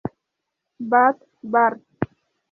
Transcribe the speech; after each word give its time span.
Vat., 0.91 1.17
Barb. 1.43 1.79